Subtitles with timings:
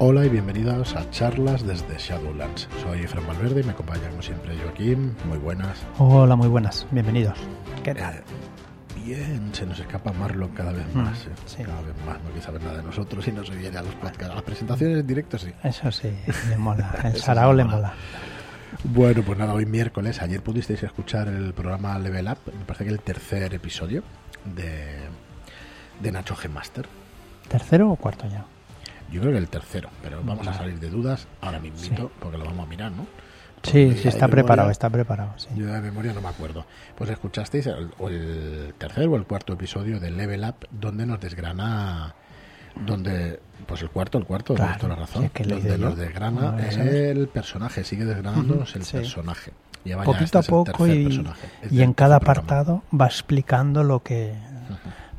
[0.00, 2.68] Hola y bienvenidos a charlas desde Shadowlands.
[2.82, 5.16] Soy Fran Valverde y me acompaña como siempre Joaquín.
[5.28, 5.78] Muy buenas.
[5.98, 6.86] Hola, muy buenas.
[6.92, 7.36] Bienvenidos.
[7.82, 8.14] ¿Qué tal?
[8.14, 8.22] Eh,
[9.04, 11.26] bien, se nos escapa Marlon cada vez Mm, más.
[11.26, 11.30] eh.
[11.46, 11.64] sí.
[11.64, 12.16] Cada vez más.
[12.22, 14.30] No quiere saber nada de nosotros y no se viene a los podcasts.
[14.30, 15.52] A las presentaciones en directo sí.
[15.64, 16.10] Eso sí,
[16.48, 16.94] le mola.
[17.02, 17.76] El sarao le mola.
[17.76, 17.92] mola.
[18.84, 20.22] Bueno, pues nada, hoy miércoles.
[20.22, 22.38] Ayer pudisteis escuchar el programa Level Up.
[22.56, 24.04] Me parece que el tercer episodio
[24.44, 24.98] de,
[26.00, 26.86] de Nacho G Master.
[27.48, 28.44] ¿Tercero o cuarto ya?
[29.10, 32.14] Yo creo que el tercero, pero vamos a salir de dudas ahora mismito Sí.
[32.20, 33.06] porque lo vamos a mirar, ¿no?
[33.62, 35.32] Sí, Porque sí, está de preparado, está preparado.
[35.36, 35.48] Sí.
[35.56, 36.64] Yo de memoria no me acuerdo.
[36.96, 41.18] Pues escuchasteis el, o el tercer o el cuarto episodio de Level Up donde nos
[41.20, 42.14] desgrana
[42.86, 45.78] donde pues el cuarto, el cuarto, Claro, toda la razón, sí, es que donde yo.
[45.78, 46.40] nos desgrana
[46.70, 46.76] sabes.
[46.76, 48.96] el personaje, sigue desgranándonos el sí.
[48.98, 49.52] personaje.
[49.84, 51.48] Ya, Poquito este a poco y, personaje.
[51.70, 52.42] Y en cada programa.
[52.42, 54.34] apartado va explicando lo que,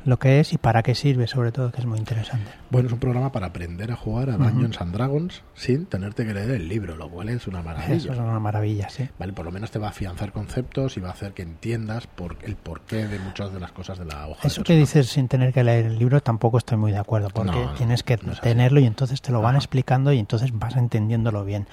[0.04, 2.50] lo que es y para qué sirve, sobre todo, que es muy interesante.
[2.70, 6.32] Bueno, es un programa para aprender a jugar a Dungeons and Dragons sin tenerte que
[6.32, 7.96] leer el libro, lo cual es una maravilla.
[7.96, 9.08] Eso es una maravilla, sí.
[9.18, 12.06] Vale, por lo menos te va a afianzar conceptos y va a hacer que entiendas
[12.06, 14.46] por, el porqué de muchas de las cosas de la hoja.
[14.46, 17.50] Eso que dices sin tener que leer el libro tampoco estoy muy de acuerdo, porque
[17.52, 20.76] No, no, tienes que no tenerlo y entonces te lo van explicando y entonces vas
[20.76, 21.66] entendiéndolo bien.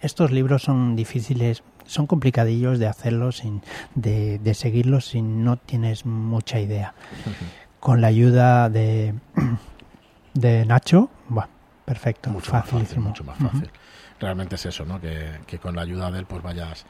[0.00, 3.62] Estos libros son difíciles, son complicadillos de hacerlos, sin,
[3.94, 6.94] de, de seguirlos si no tienes mucha idea.
[7.82, 9.12] Con la ayuda de,
[10.34, 11.48] de Nacho, bueno,
[11.84, 13.68] perfecto, mucho más fácil, mucho más fácil.
[14.20, 15.00] Realmente es eso, ¿no?
[15.00, 16.86] Que, que con la ayuda de él, pues vayas.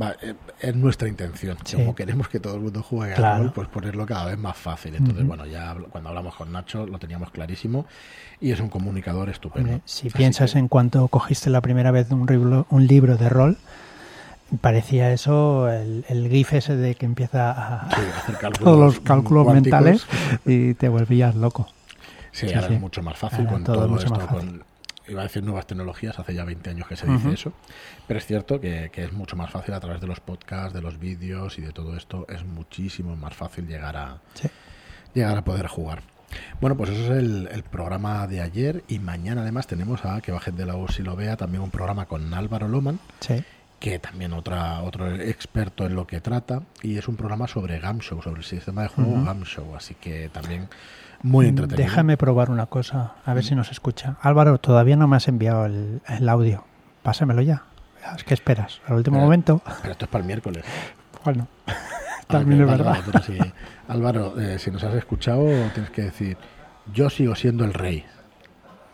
[0.00, 1.58] va- eh, es nuestra intención.
[1.64, 1.76] Sí.
[1.76, 3.34] Como queremos que todo el mundo juegue Claro.
[3.34, 4.94] al rol, pues ponerlo cada vez más fácil.
[4.94, 7.84] Entonces, bueno, ya cuando hablamos con Nacho lo teníamos clarísimo
[8.40, 9.68] y es un comunicador estupendo.
[9.68, 13.18] Hombre, si Así piensas que- en cuanto cogiste la primera vez un libro, un libro
[13.18, 13.58] de rol,
[14.60, 17.50] parecía eso el, el GIF ese de que empieza
[17.84, 19.80] a Sí, hacer cálculos todos los cálculos cuánticos.
[19.82, 20.06] mentales
[20.46, 21.68] y te volvías loco.
[22.32, 22.74] Sí, Sí, ahora sí.
[22.74, 24.48] es mucho más fácil Ahora con todo todo, mucho esto, más fácil.
[24.50, 24.64] con,
[25.08, 27.52] iba a decir nuevas tecnologías, hace ya 20 años que se dice eso,
[28.06, 30.80] pero es cierto que, que es mucho más fácil a través de los podcasts, de
[30.82, 34.48] los vídeos y de todo esto, es muchísimo más fácil llegar a, Sí.
[35.14, 36.02] llegar a poder jugar.
[36.60, 40.30] Bueno, pues eso es el, el programa de ayer y mañana además tenemos a que
[40.30, 43.42] bajen de la voz si lo vea también un programa con Álvaro Loman, Sí.
[43.80, 48.22] Que también otra, otro experto en lo que trata, y es un programa sobre Gamshow,
[48.22, 49.24] sobre el sistema de juego Ujú.
[49.24, 50.68] Gamshow, así que también
[51.22, 51.88] muy entretenido.
[51.88, 54.16] Déjame probar una cosa, a ver si nos escucha.
[54.20, 56.64] Álvaro, todavía no me has enviado el, el audio.
[57.02, 57.64] Pásamelo ya.
[58.16, 59.60] Es que esperas, al último Eh, momento.
[59.82, 60.64] Pero esto es para el miércoles.
[61.24, 61.48] Bueno,
[62.26, 62.98] también es verdad.
[63.26, 63.38] sí.
[63.88, 66.36] Álvaro, eh, si nos has escuchado, tienes que decir,
[66.92, 68.04] yo sigo siendo el rey.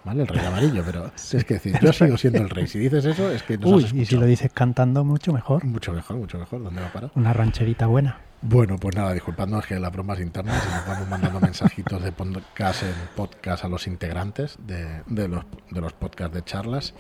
[0.07, 0.23] ¿Vale?
[0.23, 2.69] El rey amarillo, pero tienes que decir, yo sigo siendo el rey.
[2.69, 5.65] Si dices eso, es que nos Uy, has y si lo dices cantando, mucho mejor.
[5.65, 6.63] Mucho mejor, mucho mejor.
[6.63, 7.11] ¿Dónde va a parar?
[7.17, 8.21] Una rancherita buena.
[8.41, 12.85] Bueno, pues nada, disculpadnos que las bromas internas y nos vamos mandando mensajitos de podcast
[12.85, 16.95] en podcast a los integrantes de, de los, de los podcasts de charlas.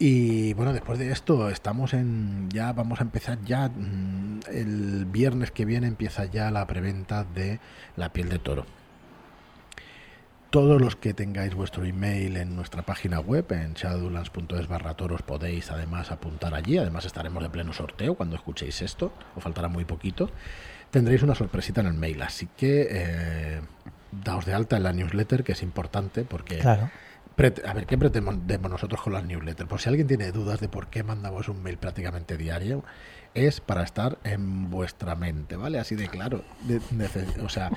[0.00, 5.52] Y bueno, después de esto estamos en ya vamos a empezar ya mm, el viernes
[5.52, 7.60] que viene empieza ya la preventa de
[7.94, 8.66] La piel de toro.
[10.50, 15.70] Todos los que tengáis vuestro email en nuestra página web en shadowlands.es barra toros podéis
[15.70, 16.78] además apuntar allí.
[16.78, 19.12] Además estaremos de pleno sorteo cuando escuchéis esto.
[19.34, 20.30] Os faltará muy poquito.
[20.90, 22.22] Tendréis una sorpresita en el mail.
[22.22, 23.60] Así que eh,
[24.24, 26.90] daos de alta en la newsletter que es importante porque Claro.
[27.66, 29.68] A ver, ¿qué pretendemos nosotros con las newsletters?
[29.68, 32.82] Por si alguien tiene dudas de por qué mandamos un mail prácticamente diario,
[33.34, 35.78] es para estar en vuestra mente, ¿vale?
[35.78, 36.44] Así de claro.
[36.62, 36.80] De-
[37.42, 37.70] o sea,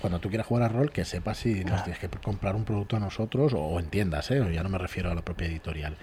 [0.00, 2.96] cuando tú quieras jugar a rol, que sepas si nos tienes que comprar un producto
[2.96, 4.42] a nosotros o entiendas, ¿eh?
[4.52, 5.96] Ya no me refiero a la propia editorial.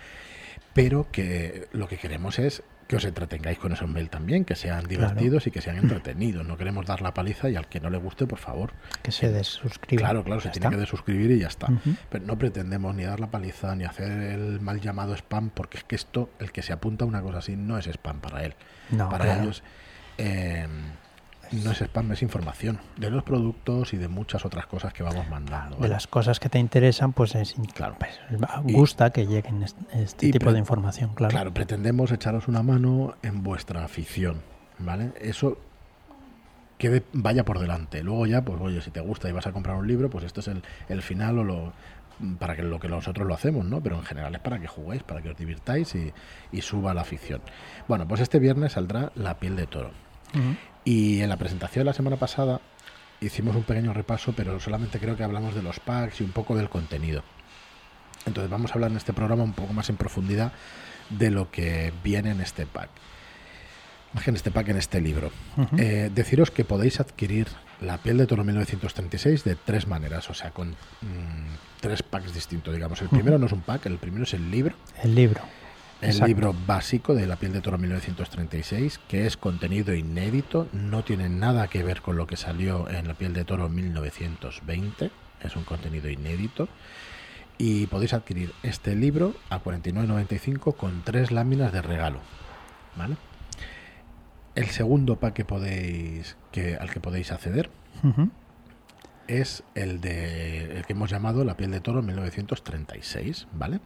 [0.74, 4.88] Pero que lo que queremos es que os entretengáis con esos mail también, que sean
[4.88, 6.46] divertidos y que sean entretenidos.
[6.46, 9.30] No queremos dar la paliza y al que no le guste, por favor, Que se
[9.30, 10.00] desuscriba.
[10.00, 11.68] Claro, claro, se tiene que desuscribir y ya está.
[12.10, 15.84] Pero no pretendemos ni dar la paliza ni hacer el mal llamado spam, porque es
[15.84, 18.56] que esto, el que se apunta a una cosa así, no es spam para él.
[18.90, 19.44] No, para claro.
[19.44, 19.64] ellos
[20.18, 20.66] eh,
[21.52, 25.28] no es spam, es información de los productos y de muchas otras cosas que vamos
[25.30, 25.78] mandando.
[25.78, 27.96] De las cosas que te interesan, pues es Claro.
[28.00, 28.20] pues,
[28.66, 31.32] Y- gusta que lleguen est- este tipo de información, claro.
[31.32, 34.42] Claro, pretendemos echaros una mano en vuestra afición,
[34.80, 35.12] ¿vale?
[35.22, 35.58] Eso
[36.78, 38.04] que vaya por delante.
[38.04, 40.42] Luego ya, pues oye, si te gusta y vas a comprar un libro, pues esto
[40.42, 41.74] es el, el final o lo
[42.40, 43.80] para que lo que nosotros lo hacemos, ¿no?
[43.82, 46.12] Pero en general es para que juguéis, para que os divirtáis y,
[46.52, 47.42] y suba la afición.
[47.88, 49.92] Bueno, pues este viernes saldrá La piel de toro.
[50.86, 52.62] Y en la presentación de la semana pasada
[53.22, 56.56] hicimos un pequeño repaso, pero solamente creo que hablamos de los packs y un poco
[56.56, 57.24] del contenido.
[58.26, 60.52] Entonces vamos a hablar en este programa un poco más en profundidad
[61.10, 62.90] de lo que viene en este pack.
[64.26, 65.32] en este pack, en este libro.
[65.78, 67.48] Eh, deciros que podéis adquirir
[67.82, 72.74] la piel de toro 1936 de tres maneras, o sea, con mm, tres packs distintos,
[72.74, 73.02] digamos.
[73.02, 74.76] El primero no es un pack, el primero es el libro.
[75.04, 75.42] El libro.
[76.02, 81.28] El libro básico de La piel de toro 1936, que es contenido inédito, no tiene
[81.28, 85.10] nada que ver con lo que salió en La piel de toro 1920,
[85.42, 86.70] es un contenido inédito.
[87.58, 92.20] Y podéis adquirir este libro a 49.95 con tres láminas de regalo.
[92.96, 93.18] ¿Vale?
[94.54, 97.72] El segundo pack que podéis, que, al que podéis acceder
[99.28, 103.80] es el de el que hemos llamado La piel de toro 1936, ¿vale?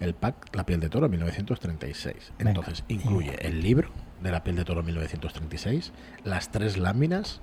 [0.00, 2.32] El pack La piel de toro 1936.
[2.38, 3.88] Entonces, incluye el libro
[4.22, 5.92] de La piel de toro 1936,
[6.24, 7.40] las tres láminas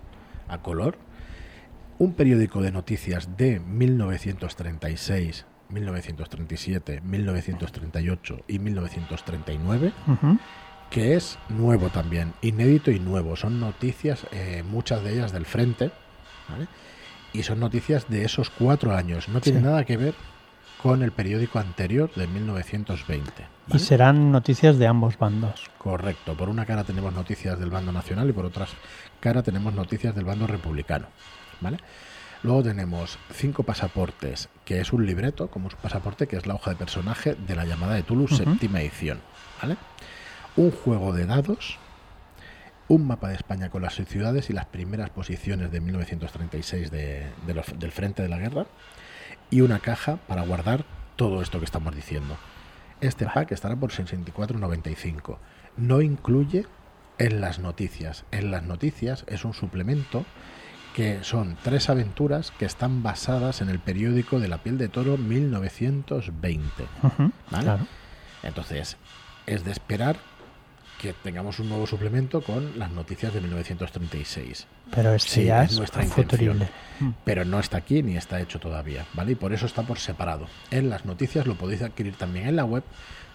[0.48, 0.98] a color,
[2.00, 9.94] un periódico de noticias de 1936, 1937, 1938 y 1939.
[10.90, 13.36] que es nuevo también, inédito y nuevo.
[13.36, 15.90] Son noticias, eh, muchas de ellas del frente,
[16.48, 16.68] ¿vale?
[17.34, 19.28] Y son noticias de esos cuatro años.
[19.28, 20.14] No tiene nada que ver
[20.82, 23.32] con el periódico anterior de 1920.
[23.74, 25.70] Y serán noticias de ambos bandos.
[25.78, 26.36] Correcto.
[26.36, 28.68] Por una cara tenemos noticias del bando nacional y por otra
[29.20, 31.08] cara tenemos noticias del bando republicano.
[31.62, 31.78] ¿Vale?
[32.44, 36.72] Luego tenemos cinco pasaportes, que es un libreto, como un pasaporte, que es la hoja
[36.72, 39.22] de personaje de la llamada de Toulouse, séptima edición.
[39.62, 39.78] ¿Vale?
[40.58, 41.80] Un juego de dados,
[42.94, 47.92] un mapa de España con las ciudades y las primeras posiciones de 1936 de, del
[47.92, 48.68] frente de la guerra
[49.50, 50.86] y una caja para guardar
[51.16, 52.38] todo esto que estamos diciendo.
[53.02, 55.38] Este pack estará por 64.95.
[55.76, 56.68] No incluye
[57.18, 58.26] en las noticias.
[58.32, 60.24] En las noticias es un suplemento
[60.96, 65.18] que son tres aventuras que están basadas en el periódico de la piel de toro
[65.18, 66.86] 1920.
[68.44, 68.98] Entonces,
[69.48, 70.18] es de esperar
[71.04, 74.68] que tengamos un nuevo suplemento con las noticias de 1936.
[74.96, 76.70] Pero este ya es, nuestra futurible.
[77.02, 77.10] Mm.
[77.26, 79.34] Pero no está aquí ni está hecho todavía, ¿vale?
[79.34, 80.48] Y por eso está por separado.
[80.72, 82.84] En las noticias lo podéis adquirir también en la web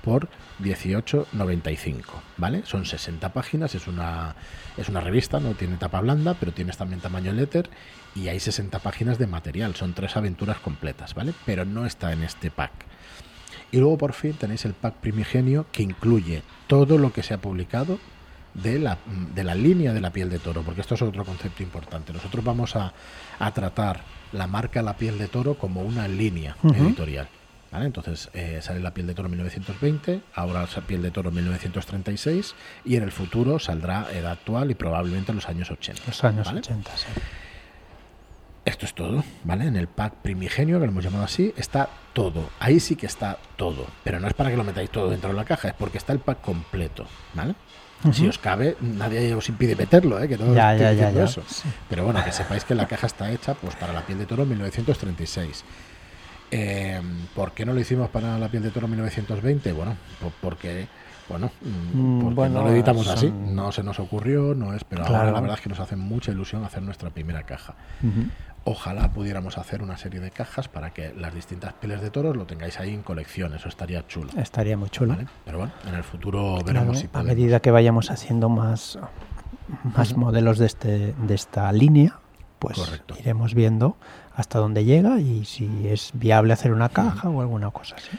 [0.03, 0.31] por
[0.63, 2.05] 18.95,
[2.39, 2.63] ¿vale?
[2.65, 4.35] Son 60 páginas, es una
[4.79, 7.69] es una revista, no tiene tapa blanda, pero tienes también tamaño letter
[8.15, 11.35] y hay 60 páginas de material, son tres aventuras completas, ¿vale?
[11.45, 12.73] Pero no está en este pack.
[13.71, 17.39] Y luego por fin tenéis el pack primigenio que incluye todo lo que se ha
[17.39, 17.99] publicado
[18.55, 18.99] de la,
[19.35, 22.13] de la línea de la piel de toro, porque esto es otro concepto importante.
[22.13, 22.93] Nosotros vamos a,
[23.53, 24.01] tratar
[24.33, 27.29] la marca La piel de toro como una línea editorial.
[27.73, 32.55] Entonces eh, sale La piel de toro 1920, ahora la piel de toro 1936
[32.85, 36.03] y en el futuro saldrá Edad actual y probablemente en los años 80.
[36.07, 37.07] Los años 80, sí.
[38.69, 39.65] Esto es todo, ¿vale?
[39.65, 42.51] En el pack primigenio, que lo hemos llamado así, está todo.
[42.61, 43.87] Ahí sí que está todo.
[44.05, 46.13] Pero no es para que lo metáis todo dentro de la caja, es porque está
[46.13, 47.55] el pack completo, ¿vale?
[48.13, 50.29] Si os cabe, nadie os impide meterlo, ¿eh?
[50.29, 51.43] Que no ya, ya, ya, eso.
[51.89, 54.45] Pero bueno, que sepáis que la caja está hecha pues para la piel de toro
[54.45, 55.65] 1936.
[56.51, 57.01] Eh,
[57.35, 59.73] ¿Por qué no lo hicimos para la piel de toro 1920?
[59.73, 59.97] Bueno,
[60.43, 60.89] porque
[61.29, 65.31] bueno, mm, porque no lo editamos así, no se nos ocurrió, no es, pero ahora
[65.31, 67.75] la verdad es que nos hace mucha ilusión hacer nuestra primera caja.
[68.65, 72.45] Ojalá pudiéramos hacer una serie de cajas para que las distintas pieles de toros lo
[72.45, 74.31] tengáis ahí en colección, eso estaría chulo.
[74.37, 75.17] Estaría muy chulo.
[75.45, 78.99] Pero bueno, en el futuro veremos si A medida que vayamos haciendo más,
[79.97, 82.19] más modelos de, este, de esta línea,
[82.59, 82.79] pues
[83.19, 83.97] iremos viendo
[84.35, 88.11] hasta dónde llega y si es viable hacer una caja o alguna cosa así.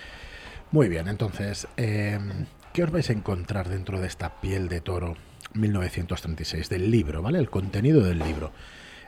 [0.71, 5.15] Muy bien, entonces, em, ¿qué os vais a encontrar dentro de esta piel de toro
[5.53, 7.39] 1936 del libro, ¿vale?
[7.39, 8.51] El contenido del libro.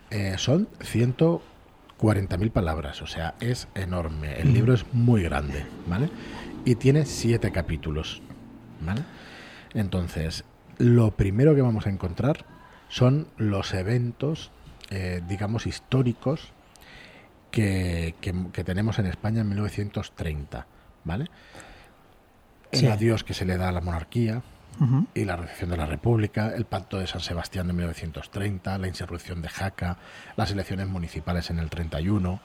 [0.10, 4.40] Eh, son 140.000 palabras, o sea, es enorme.
[4.40, 6.10] El libro es muy grande, ¿vale?
[6.66, 8.22] Y tiene siete capítulos,
[8.82, 9.02] ¿vale?
[9.74, 10.44] Entonces,
[10.78, 12.46] lo primero que vamos a encontrar
[12.90, 14.52] son los eventos,
[14.90, 16.52] eh, digamos, históricos
[17.52, 20.66] que, que, tenemos en España en 1930,
[21.04, 21.28] ¿vale?
[22.72, 24.42] El adiós que se le da a la monarquía,
[25.14, 29.42] y la recepción de la República, el Pacto de San Sebastián de 1930, la insurrección
[29.42, 29.98] de Jaca,
[30.36, 32.40] las elecciones municipales en el 31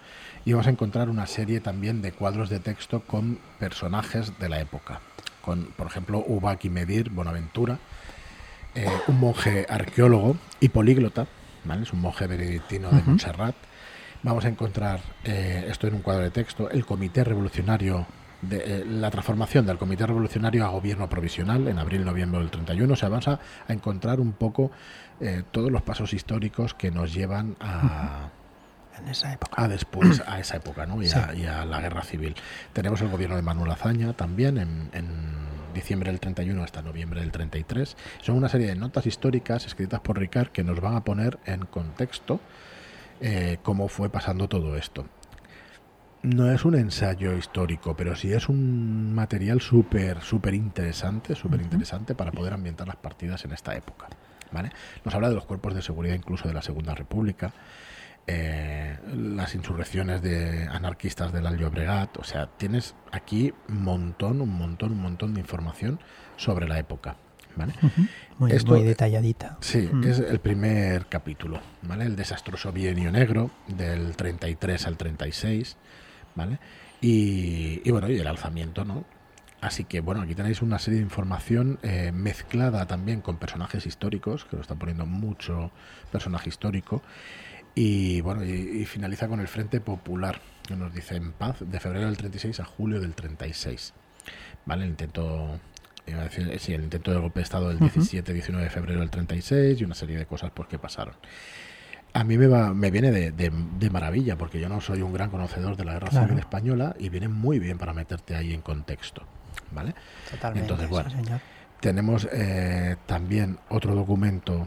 [0.44, 4.60] y vamos a encontrar una serie también de cuadros de texto con personajes de la
[4.60, 5.00] época,
[5.40, 7.78] con por ejemplo Ubaki Medir Bonaventura,
[8.74, 11.26] eh, un monje arqueólogo y políglota,
[11.64, 11.84] ¿vale?
[11.84, 13.56] es un monje benedictino de Montserrat.
[14.22, 18.06] Vamos a encontrar eh, esto en un cuadro de texto, el Comité Revolucionario
[18.48, 22.92] de, eh, la transformación del Comité Revolucionario a gobierno provisional en abril-noviembre del 31.
[22.92, 24.70] O sea, vamos a, encontrar un poco
[25.20, 28.30] eh, todos los pasos históricos que nos llevan a...
[28.98, 29.62] En esa época.
[29.62, 31.02] A después, a esa época, ¿no?
[31.02, 32.34] Y, a, la guerra civil.
[32.72, 37.94] Tenemos el gobierno de Manuel Azaña también en, diciembre del 31 hasta noviembre del 33.
[38.22, 41.66] Son una serie de notas históricas escritas por Ricard que nos van a poner en
[41.66, 42.40] contexto
[43.20, 45.06] eh, cómo fue pasando todo esto.
[46.26, 52.16] No es un ensayo histórico, pero sí es un material súper, súper interesante, súper interesante
[52.16, 54.08] para poder ambientar las partidas en esta época.
[54.50, 54.72] ¿vale?
[55.04, 57.52] Nos habla de los cuerpos de seguridad incluso de la Segunda República,
[58.26, 64.92] eh, las insurrecciones de anarquistas del Llobregat, o sea, tienes aquí un montón, un montón,
[64.92, 66.00] un montón de información
[66.36, 67.14] sobre la época.
[67.54, 67.72] ¿vale?
[68.38, 69.58] muy, muy, detalladita.
[69.60, 72.04] Sí, es el primer capítulo, ¿vale?
[72.04, 75.76] El desastroso bienio negro del 33 al 36,
[76.36, 76.60] ¿vale?
[77.00, 79.04] Y, y bueno, y el alzamiento, ¿no?
[79.60, 84.44] Así que bueno, aquí tenéis una serie de información eh, mezclada también con personajes históricos,
[84.44, 85.72] que lo está poniendo mucho
[86.12, 87.02] personaje histórico.
[87.74, 92.06] Y bueno, y, finaliza con el Frente Popular, que nos dice en paz, de febrero
[92.06, 93.92] del 36 a julio del 36.
[94.66, 94.84] ¿Vale?
[94.84, 95.58] El intento,
[96.06, 99.84] decir, sí, el intento de golpe de Estado del 17-19 de febrero del 36 y
[99.84, 101.14] una serie de cosas pues, que pasaron.
[102.16, 105.28] A mí me, va, me viene de, de, maravilla, porque yo no soy un gran
[105.28, 109.22] conocedor de la Guerra Civil Española y viene muy bien para meterte ahí en contexto.
[109.72, 109.94] ¿vale?
[110.54, 111.10] Entonces, bueno,
[111.80, 114.66] tenemos eh, también otro documento.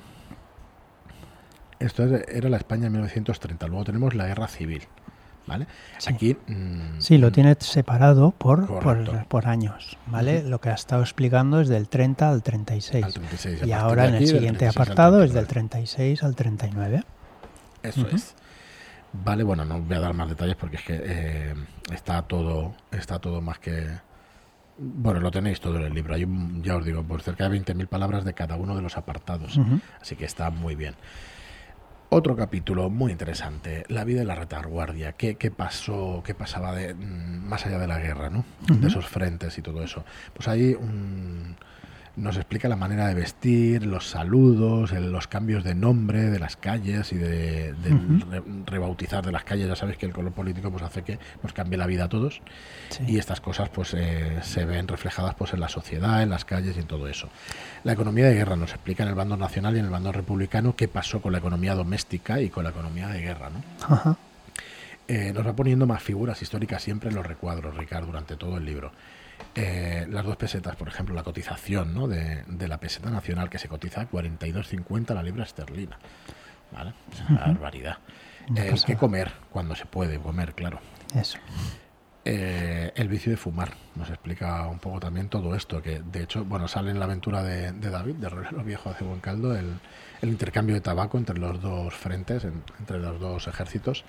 [1.80, 3.68] Esto era la España de 1930.
[3.68, 4.84] Luego tenemos la Guerra Civil.
[5.48, 5.66] ¿Vale?
[6.06, 6.38] Aquí.
[6.46, 8.68] Mm, sí, lo tiene separado por,
[9.28, 9.98] por, años.
[10.06, 10.44] ¿vale?
[10.44, 13.06] Lo que ha estado explicando es del 30 al 36.
[13.66, 17.04] y ahora en el siguiente apartado es del 36 al 39.
[17.84, 18.36] Eso es.
[19.12, 21.54] Vale, bueno, no voy a dar más detalles porque es que eh,
[21.92, 23.88] está todo está todo más que
[24.80, 26.16] bueno, lo tenéis todo en el libro.
[26.16, 26.26] Hay,
[26.62, 29.60] ya os digo, por cerca de 20.000 palabras de cada uno de los apartados.
[30.02, 30.96] Así que está muy bien.
[32.12, 36.96] Otro capítulo muy interesante, la vida de la retaguardia, qué, qué pasó, qué pasaba de,
[36.96, 38.46] mm, más allá de la guerra, ¿no?
[38.68, 40.04] De esos frentes y todo eso.
[40.34, 41.56] Pues hay un,
[42.20, 47.12] nos explica la manera de vestir, los saludos, los cambios de nombre de las calles
[47.12, 47.74] y de,
[48.66, 49.68] rebautizar de las calles.
[49.68, 52.42] Ya sabes que el color político pues hace que nos cambie la vida a todos
[53.08, 56.76] y estas cosas pues eh, se ven reflejadas pues en la sociedad, en las calles
[56.78, 57.30] y en todo eso.
[57.84, 60.76] La economía de guerra nos explica en el bando nacional y en el bando republicano
[60.76, 64.18] qué pasó con la economía doméstica y con la economía de guerra, ¿no?
[65.10, 68.66] Eh, nos va poniendo más figuras históricas siempre en los recuadros, Ricardo, durante todo el
[68.66, 68.92] libro.
[69.56, 72.08] Eh, las dos pesetas, por ejemplo, la cotización ¿no?
[72.08, 75.98] de, la peseta nacional que se cotiza a 42.50 la libra esterlina.
[76.72, 76.94] ¿Vale?
[77.28, 77.98] barbaridad.
[78.56, 80.80] El que comer, cuando se puede comer, claro.
[81.16, 81.40] Eso.
[82.24, 83.74] Eh, el vicio de fumar.
[83.96, 87.42] Nos explica un poco también todo esto, que de hecho, bueno, sale en la aventura
[87.42, 89.80] de, David, de Rolero Viejo hace buen caldo, el,
[90.22, 92.46] intercambio de tabaco entre los dos frentes,
[92.80, 94.06] entre los dos ejércitos.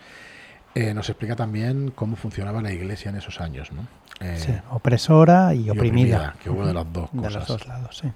[0.74, 3.86] Eh, nos explica también cómo funcionaba la iglesia en esos años, ¿no?
[4.20, 6.36] Eh, opresora y, oprimida.
[6.42, 7.32] Que hubo de las dos cosas.
[7.32, 8.12] De los dos lados, sí.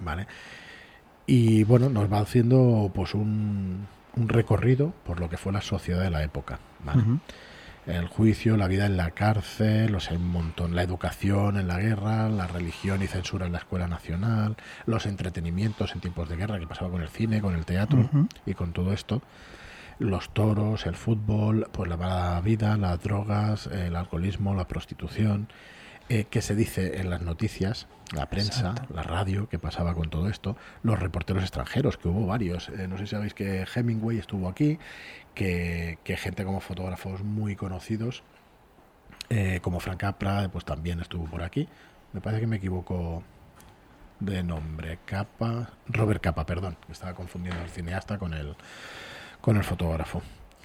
[0.00, 0.26] Vale.
[1.26, 3.86] Y bueno, nos va haciendo pues un,
[4.16, 6.58] recorrido por lo que fue la sociedad de la época.
[7.86, 12.28] El juicio, la vida en la cárcel, sea, un montón, la educación en la guerra,
[12.28, 16.66] la religión y censura en la escuela nacional, los entretenimientos en tiempos de guerra, que
[16.66, 18.08] pasaba con el cine, con el teatro
[18.44, 19.22] y con todo esto
[20.02, 25.48] los toros, el fútbol, pues la mala vida, las drogas, el alcoholismo, la prostitución,
[26.08, 30.28] eh, que se dice en las noticias, la prensa, la radio, que pasaba con todo
[30.28, 32.68] esto, los reporteros extranjeros, que hubo varios.
[32.68, 34.78] Eh, no sé si sabéis que Hemingway estuvo aquí,
[35.34, 38.22] que, gente como fotógrafos muy conocidos,
[39.30, 41.68] eh, como Frank Capra, pues también estuvo por aquí.
[42.12, 43.22] Me parece que me equivoco
[44.20, 44.98] de nombre.
[45.04, 48.54] Capa, Robert Capa, perdón, estaba confundiendo al cineasta con el
[49.42, 50.22] con el fotógrafo.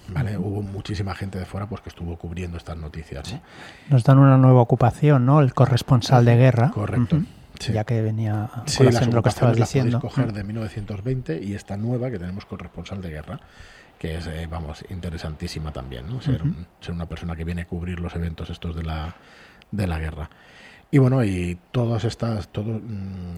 [0.08, 0.38] ¿Vale?
[0.38, 3.36] Hubo muchísima gente de fuera pues que estuvo cubriendo estas noticias.
[3.90, 5.42] Nos dan una nueva ocupación, ¿no?
[5.42, 6.70] El corresponsal de guerra.
[6.70, 7.20] Correcto.
[7.70, 10.00] Ya que venía sí, lo que estabas diciendo.
[10.00, 13.40] coger de 1920 y esta nueva que tenemos corresponsal de guerra,
[13.98, 16.22] que es, eh, vamos, interesantísima también, ¿no?
[16.22, 16.40] Ser,
[16.80, 19.16] ser, una persona que viene a cubrir los eventos estos de la,
[19.72, 20.30] de la guerra.
[20.90, 23.36] Y bueno, y todas estas, todo, mm,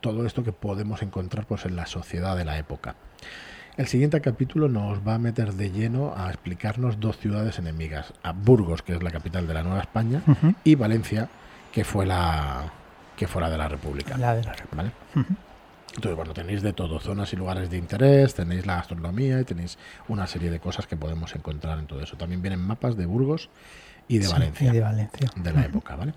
[0.00, 2.96] todo esto que podemos encontrar pues en la sociedad de la época.
[3.78, 8.32] El siguiente capítulo nos va a meter de lleno a explicarnos dos ciudades enemigas, a
[8.32, 10.20] Burgos, que es la capital de la Nueva España,
[10.64, 11.28] y Valencia,
[11.70, 12.72] que fue la
[13.16, 14.18] que fuera de la República.
[14.18, 14.92] La de la República.
[15.94, 19.78] Entonces, bueno, tenéis de todo, zonas y lugares de interés, tenéis la gastronomía y tenéis
[20.08, 22.16] una serie de cosas que podemos encontrar en todo eso.
[22.16, 23.48] También vienen mapas de Burgos
[24.08, 24.70] y de Valencia.
[24.70, 25.30] Y de Valencia.
[25.36, 26.14] De la época, ¿vale?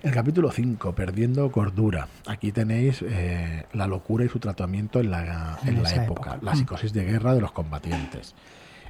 [0.00, 2.06] El capítulo 5, Perdiendo Cordura.
[2.26, 6.92] Aquí tenéis eh, la locura y su tratamiento en la, en la época, la psicosis
[6.92, 8.36] de guerra de los combatientes,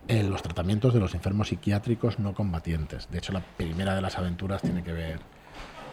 [0.06, 3.08] en los tratamientos de los enfermos psiquiátricos no combatientes.
[3.10, 5.20] De hecho, la primera de las aventuras tiene que ver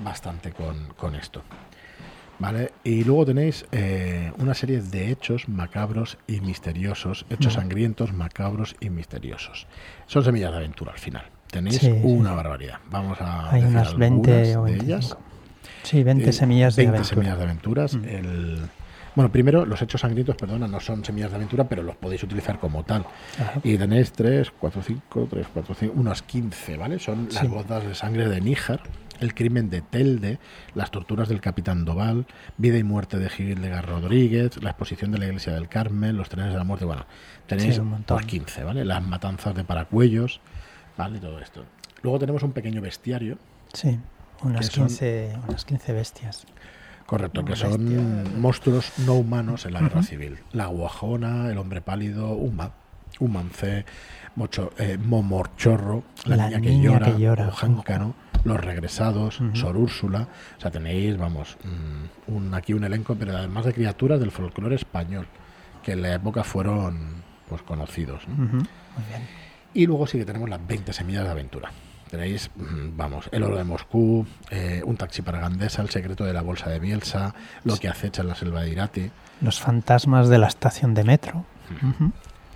[0.01, 1.43] bastante con, con esto.
[2.37, 2.73] ¿Vale?
[2.83, 8.89] Y luego tenéis eh, una serie de hechos macabros y misteriosos, hechos sangrientos, macabros y
[8.89, 9.67] misteriosos.
[10.07, 11.34] Son semillas de aventura al final.
[11.55, 12.35] Tenéis Sí, una sí.
[12.35, 12.79] barbaridad.
[12.91, 14.83] Vamos a Hay decir unas 20 o algunas de 25.
[14.85, 15.17] ellas.
[15.83, 17.15] Sí, 20 Eh, semillas de 20 aventura.
[17.15, 17.95] semillas de aventuras.
[17.95, 18.03] Mm.
[18.05, 18.59] El,
[19.15, 22.59] bueno, primero, los hechos sangrientos, perdona, no son semillas de aventura, pero los podéis utilizar
[22.59, 23.05] como tal.
[23.63, 26.99] Y tenéis 3, 4, 5, 3, 4, 5, unos 15, ¿vale?
[26.99, 28.81] Son las bodas de sangre de Níjar,
[29.21, 30.39] el crimen de Telde,
[30.73, 32.25] las torturas del capitán Doval,
[32.57, 36.51] vida y muerte de Gildegar Rodríguez, la exposición de la iglesia del Carmen, los trenes
[36.51, 37.05] de la muerte, bueno,
[37.47, 38.17] tenéis Sí, un montón.
[38.17, 38.83] pues 15, ¿vale?
[38.83, 40.41] Las matanzas de Paracuellos,
[40.97, 41.19] ¿vale?
[41.19, 41.63] Todo esto.
[42.03, 43.37] Luego tenemos un pequeño bestiario,
[43.73, 43.99] Sí,
[44.43, 46.45] unas que son- 15, unas 15 bestias.
[47.05, 48.37] correcto, que son bestia.
[48.39, 50.39] monstruos no humanos en la guerra civil.
[50.53, 52.71] La guajona, el hombre pálido, Uma,
[53.19, 53.85] Umancé,
[54.35, 57.47] Mocho, eh, Momorchorro, la, La niña, que niña llora, que llora.
[57.47, 59.55] Ojáncano, los regresados, Ujú.
[59.55, 60.27] Sor Úrsula.
[60.57, 64.75] O sea, tenéis, vamos, mm, un, aquí un elenco, pero además de criaturas del folclore
[64.75, 65.27] español,
[65.83, 68.27] que en la época fueron pues conocidos.
[68.27, 69.27] Muy bien.
[69.75, 71.69] Y luego sí que tenemos las 20 semillas de aventura.
[72.09, 76.33] Tenéis, mm, vamos, el oro de Moscú, eh, un taxi para Gandesa, el secreto de
[76.33, 79.11] la bolsa de Bielsa, lo que acecha en la selva de Irati.
[79.41, 81.45] Los fantasmas de la estación de metro.
[81.83, 82.11] Ujú,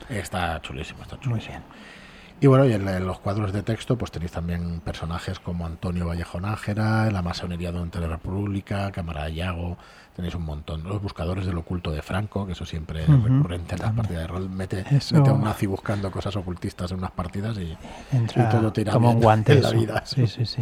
[0.09, 1.49] Está chulísimo, está Muy chulísimo.
[1.59, 1.63] bien.
[2.41, 6.07] Y bueno, y en, en los cuadros de texto pues tenéis también personajes como Antonio
[6.07, 9.77] Vallejo Nájera, la masonería durante la República, Cámara de Yago,
[10.15, 10.83] tenéis un montón.
[10.83, 14.27] Los buscadores del oculto de Franco, que eso siempre es recurrente en las partidas de
[14.27, 14.49] rol.
[14.49, 17.75] Mete, Eso- mete a un nazi buscando cosas ocultistas en unas partidas y,
[18.15, 20.03] Entra y todo tira como un guante en la vida.
[20.05, 20.61] Sí, sí, sí.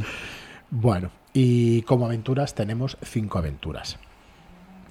[0.71, 3.97] Bueno, y como aventuras tenemos cinco aventuras.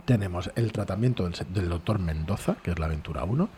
[0.05, 3.49] Tenemos el tratamiento del, del doctor Mendoza, que es la aventura 1,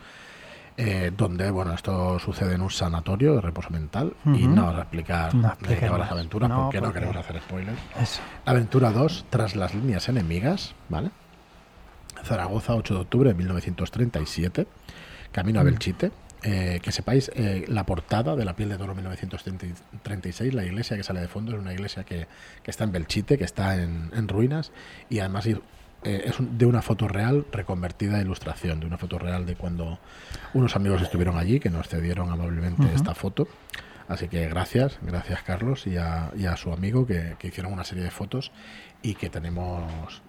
[0.81, 4.83] eh, donde, bueno, esto sucede en un sanatorio de reposo mental y no vamos a
[4.83, 7.79] explicar No de qué van las aventuras No, porque no porque- queremos hacer spoilers.
[8.01, 8.21] Eso.
[8.47, 11.11] Aventura 2, tras las líneas enemigas, ¿vale?
[12.25, 14.67] Zaragoza, 8 de octubre de 1937,
[15.33, 15.67] camino a Mm.
[15.67, 16.13] Belchite.
[16.45, 21.03] Eh, que sepáis, eh, la portada de La piel de toro 1936, la iglesia que
[21.03, 22.29] sale de fondo, es una iglesia que,
[22.63, 24.71] que está en Belchite, que está en, en ruinas,
[25.11, 25.49] y además
[26.05, 29.99] eh, es de una foto real reconvertida a ilustración, de una foto real de cuando
[30.55, 33.49] unos amigos estuvieron allí, que nos cedieron amablemente esta foto.
[34.09, 37.85] Así que gracias, gracias Carlos y a, y a su amigo que, que hicieron una
[37.85, 38.53] serie de fotos
[39.03, 40.23] y que tenemos,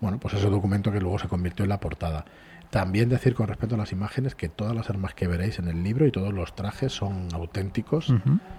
[0.00, 2.24] bueno, pues ese documento que luego se convirtió en la portada.
[2.70, 5.82] También decir con respecto a las imágenes que todas las armas que veréis en el
[5.82, 8.08] libro y todos los trajes son auténticos,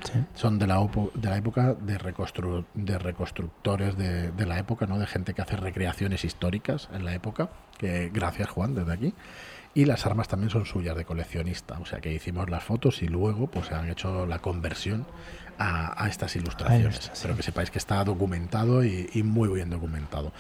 [0.03, 0.13] sí.
[0.33, 4.87] son de la, opo- de la época de, reconstru- de reconstructores de, de la época,
[4.87, 4.97] ¿no?
[4.97, 9.13] de gente que hace recreaciones históricas en la época, que gracias Juan desde aquí.
[9.75, 13.07] Y las armas también son suyas de coleccionista, o sea que hicimos las fotos y
[13.07, 15.05] luego pues se han hecho la conversión
[15.59, 16.95] a, a estas ilustraciones.
[17.21, 20.33] Pero que sepáis que está documentado y, y muy bien documentado.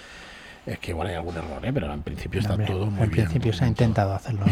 [0.69, 1.71] Es que igual hay algún error, ¿eh?
[1.73, 3.25] pero en principio está Hombre, todo muy en bien.
[3.27, 4.45] principio se ha intentado hacerlo,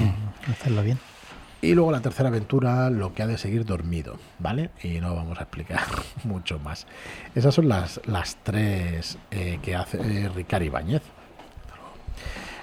[0.50, 0.98] hacerlo bien.
[1.62, 4.70] Y luego la tercera aventura, lo que ha de seguir dormido, ¿vale?
[4.84, 5.82] Y no vamos a explicar
[6.24, 6.88] mucho más.
[7.36, 11.02] Esas son las, las tres eh, que hace eh, Ricard Ibáñez.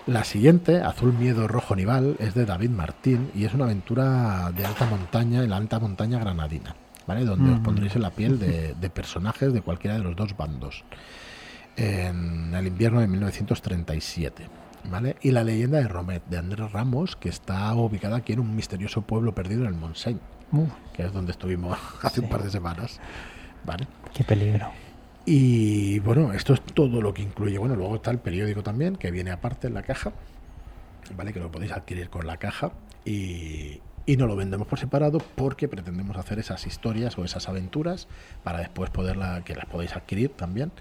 [0.07, 4.65] La siguiente, Azul Miedo Rojo Nival, es de David Martín y es una aventura de
[4.67, 6.75] alta montaña, en la alta montaña granadina,
[7.07, 7.25] ¿vale?
[7.25, 7.63] Donde os Mm.
[7.63, 10.85] pondréis en la piel de, de personajes de cualquiera de los dos bandos.
[11.77, 14.49] En el invierno de 1937.
[14.91, 15.17] ¿Vale?
[15.23, 19.01] Y la leyenda de Romet, de Andrés Ramos, que está ubicada aquí en un misterioso
[19.01, 20.21] pueblo perdido en el Montseny,
[20.53, 23.01] Uh, que es donde estuvimos hace un par de semanas.
[23.65, 23.87] ¿Vale?
[24.15, 24.71] qué peligro.
[25.27, 27.57] Y bueno, esto es todo lo que incluye.
[27.57, 30.13] Bueno, luego está el periódico también, que viene aparte en la caja,
[31.17, 31.33] ¿vale?
[31.33, 32.73] Que lo podéis adquirir con la caja
[33.07, 38.07] y, y no lo vendemos por separado porque pretendemos hacer esas historias o esas aventuras
[38.43, 40.73] para después poderla, que las podéis adquirir también,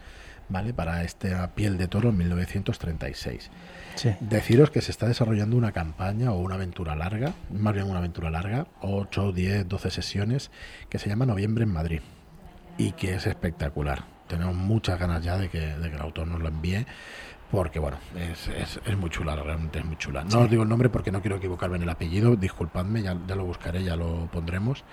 [0.49, 0.73] ¿vale?
[0.73, 3.49] Para esta piel de toro en 1936.
[3.95, 4.11] Sí.
[4.19, 8.29] Deciros que se está desarrollando una campaña o una aventura larga, más bien una aventura
[8.29, 10.51] larga, 8, 10, 12 sesiones,
[10.89, 12.01] que se llama Noviembre en Madrid
[12.77, 14.03] y que es espectacular.
[14.27, 16.85] Tenemos muchas ganas ya de que, de que el autor nos lo envíe,
[17.51, 20.23] porque bueno, es, es, es muy chula, realmente es muy chula.
[20.23, 20.37] No Sí.
[20.37, 23.45] os digo el nombre porque no quiero equivocarme en el apellido, disculpadme, ya, ya lo
[23.45, 24.83] buscaré, ya lo pondremos.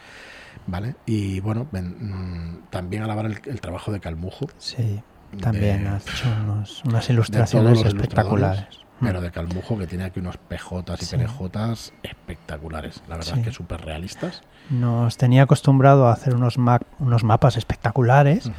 [0.67, 0.97] ¿Vale?
[1.07, 5.01] Y bueno, ven, mm, también alabar el, el trabajo de Calmujo, Sí,
[5.41, 8.67] también de- has hecho unos- unas ilustraciones espectaculares.
[9.01, 11.17] pero de Calmujo que tiene aquí unos PJs y Sí.
[11.17, 13.41] PNJs espectaculares, la verdad Sí.
[13.41, 14.43] es que súper realistas.
[14.69, 18.51] Nos tenía acostumbrado a hacer unos, ma- unos mapas espectaculares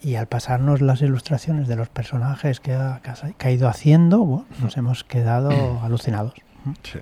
[0.00, 3.68] y al pasarnos las ilustraciones de los personajes que ha, que ha- que ha ido
[3.68, 5.50] haciendo, bueno, nos hemos quedado
[5.82, 6.34] alucinados.
[6.84, 7.00] Sí.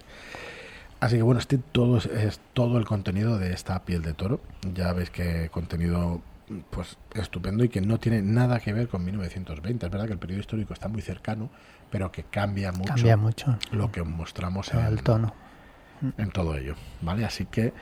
[0.98, 4.40] Así que bueno, este todo es, es todo el contenido de esta piel de toro.
[4.74, 6.22] Ya veis que contenido
[6.70, 9.86] pues estupendo y que no tiene nada que ver con 1920.
[9.86, 11.50] Es verdad que el periodo histórico está muy cercano,
[11.90, 15.34] pero que cambia mucho, Cambia mucho lo que mostramos el en, tono.
[16.18, 17.24] en todo ello, ¿vale?
[17.24, 17.72] Así que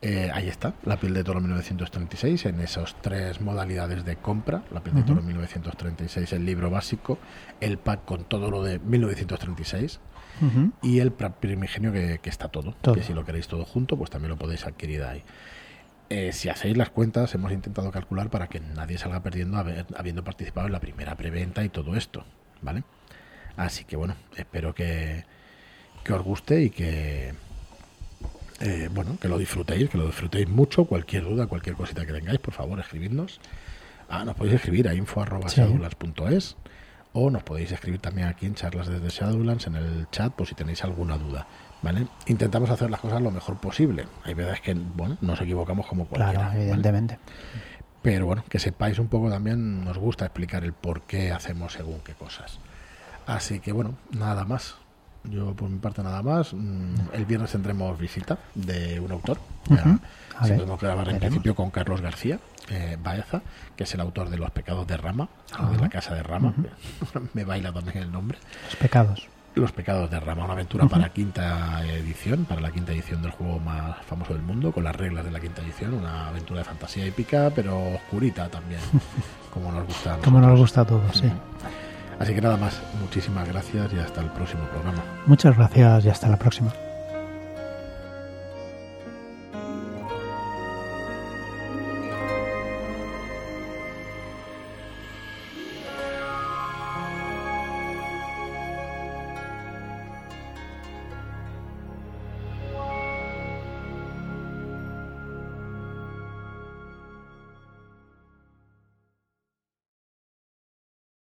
[0.00, 4.82] eh, ahí está, la piel de toro 1936, en esas tres modalidades de compra, la
[4.82, 7.18] piel de toro 1936, el libro básico,
[7.60, 10.00] el pack con todo lo de 1936
[10.42, 10.72] Ujú.
[10.82, 12.94] y el primigenio que, que está todo, Todo.
[12.96, 15.22] que si lo queréis todo junto, pues también lo podéis adquirir ahí.
[16.10, 20.22] Eh, si hacéis las cuentas, hemos intentado calcular para que nadie salga perdiendo haber- habiendo
[20.22, 22.24] participado en la primera preventa y todo esto,
[22.62, 22.84] ¿vale?
[23.56, 25.24] Así que bueno, espero que,
[26.04, 27.34] que os guste y que
[28.60, 30.84] eh, bueno, que lo disfrutéis, que lo disfrutéis mucho.
[30.84, 33.40] Cualquier duda, cualquier cosita que tengáis, por favor, escribidnos.
[34.08, 36.56] Ah, nos podéis escribir a info.shadowlands.es
[37.14, 40.54] o nos podéis escribir también aquí en charlas desde Shadowlands en el chat por si
[40.54, 41.46] tenéis alguna duda.
[41.84, 42.06] ¿Vale?
[42.26, 44.06] Intentamos hacer las cosas lo mejor posible.
[44.24, 46.32] Hay veces que bueno, nos equivocamos como cualquiera.
[46.32, 46.62] Claro, ¿vale?
[46.62, 47.18] evidentemente.
[48.00, 52.00] Pero bueno, que sepáis un poco también, nos gusta explicar el por qué hacemos según
[52.00, 52.58] qué cosas.
[53.26, 54.76] Así que bueno, nada más.
[55.24, 56.54] Yo por mi parte nada más.
[56.54, 59.38] Mm, El viernes tendremos visita de un autor.
[59.70, 62.38] A sí ver, podemos grabar en principio con Carlos García
[62.70, 63.42] eh, Baeza,
[63.76, 66.54] que es el autor de Los pecados de Rama, o de la casa de Rama.
[67.34, 68.38] Me baila también el nombre.
[68.66, 69.28] Los pecados.
[69.54, 73.60] Los pecados de Rama, una aventura para quinta edición, para la quinta edición del juego
[73.60, 77.06] más famoso del mundo, con las reglas de la quinta edición, una aventura de fantasía
[77.06, 78.80] épica, pero oscurita también,
[79.52, 80.14] como nos gusta.
[80.14, 81.30] a Como nos gusta a todos, sí.
[82.18, 85.02] Así que nada más, muchísimas gracias y hasta el próximo programa.
[85.26, 86.72] Muchas gracias y hasta la próxima.